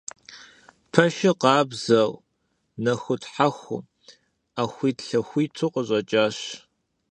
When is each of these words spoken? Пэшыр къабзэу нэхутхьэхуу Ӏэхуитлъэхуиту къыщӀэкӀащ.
Пэшыр 0.91 1.35
къабзэу 1.41 2.11
нэхутхьэхуу 2.83 3.81
Ӏэхуитлъэхуиту 4.53 5.71
къыщӀэкӀащ. 5.73 6.37